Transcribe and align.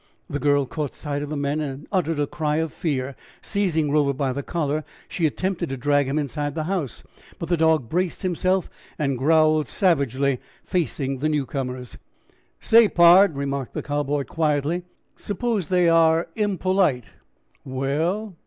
The 0.27 0.39
girl 0.39 0.65
caught 0.65 0.95
sight 0.95 1.21
of 1.21 1.29
the 1.29 1.37
men 1.37 1.59
and 1.59 1.85
uttered 1.91 2.19
a 2.19 2.25
cry 2.25 2.55
of 2.55 2.73
fear. 2.73 3.15
Seizing 3.39 3.91
Rover 3.91 4.13
by 4.13 4.33
the 4.33 4.41
collar, 4.41 4.83
she 5.07 5.27
attempted 5.27 5.69
to 5.69 5.77
drag 5.77 6.07
him 6.07 6.17
inside 6.17 6.55
the 6.55 6.63
house, 6.63 7.03
but 7.37 7.49
the 7.49 7.55
dog 7.55 7.87
braced 7.87 8.23
himself 8.23 8.67
and 8.97 9.15
growled 9.15 9.67
savagely, 9.67 10.39
facing 10.63 11.19
the 11.19 11.29
newcomers. 11.29 11.99
"Say, 12.59 12.87
pard," 12.87 13.35
remarked 13.35 13.75
the 13.75 13.83
Cowboy 13.83 14.23
quietly, 14.23 14.81
"suppose 15.15 15.67
they 15.67 15.87
are 15.87 16.29
impolite?" 16.35 17.05
"Well." 17.63 18.35